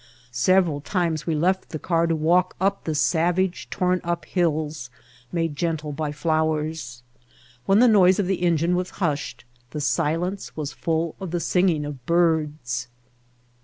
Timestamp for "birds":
12.07-12.87